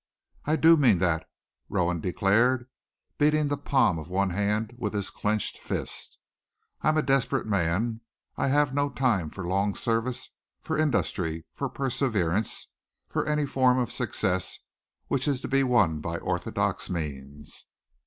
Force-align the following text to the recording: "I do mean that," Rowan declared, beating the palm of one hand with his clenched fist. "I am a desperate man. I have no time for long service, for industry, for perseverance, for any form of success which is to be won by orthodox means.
"I 0.45 0.55
do 0.55 0.77
mean 0.77 0.97
that," 0.97 1.29
Rowan 1.69 1.99
declared, 2.01 2.67
beating 3.19 3.49
the 3.49 3.55
palm 3.55 3.99
of 3.99 4.09
one 4.09 4.31
hand 4.31 4.73
with 4.79 4.95
his 4.95 5.11
clenched 5.11 5.59
fist. 5.59 6.17
"I 6.81 6.87
am 6.89 6.97
a 6.97 7.03
desperate 7.03 7.45
man. 7.45 8.01
I 8.35 8.47
have 8.47 8.73
no 8.73 8.89
time 8.89 9.29
for 9.29 9.45
long 9.45 9.75
service, 9.75 10.31
for 10.63 10.75
industry, 10.75 11.45
for 11.53 11.69
perseverance, 11.69 12.67
for 13.09 13.27
any 13.27 13.45
form 13.45 13.77
of 13.77 13.91
success 13.91 14.57
which 15.05 15.27
is 15.27 15.39
to 15.41 15.47
be 15.47 15.61
won 15.63 15.99
by 16.01 16.17
orthodox 16.17 16.89
means. 16.89 17.67